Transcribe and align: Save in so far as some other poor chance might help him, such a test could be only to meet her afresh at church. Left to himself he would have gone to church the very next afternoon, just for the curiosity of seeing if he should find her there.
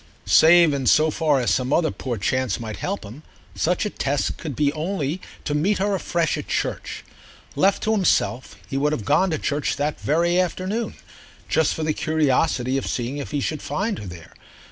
Save 0.25 0.73
in 0.73 0.87
so 0.87 1.11
far 1.11 1.39
as 1.39 1.51
some 1.51 1.71
other 1.71 1.91
poor 1.91 2.17
chance 2.17 2.59
might 2.59 2.77
help 2.77 3.03
him, 3.03 3.21
such 3.53 3.85
a 3.85 3.91
test 3.91 4.35
could 4.35 4.55
be 4.55 4.73
only 4.73 5.21
to 5.45 5.53
meet 5.53 5.77
her 5.77 5.93
afresh 5.93 6.39
at 6.39 6.47
church. 6.47 7.03
Left 7.55 7.83
to 7.83 7.91
himself 7.91 8.55
he 8.67 8.77
would 8.77 8.93
have 8.93 9.05
gone 9.05 9.29
to 9.29 9.37
church 9.37 9.75
the 9.75 9.93
very 9.99 10.37
next 10.37 10.43
afternoon, 10.43 10.95
just 11.47 11.75
for 11.75 11.83
the 11.83 11.93
curiosity 11.93 12.79
of 12.79 12.87
seeing 12.87 13.17
if 13.17 13.29
he 13.29 13.39
should 13.41 13.61
find 13.61 13.99
her 13.99 14.07
there. 14.07 14.33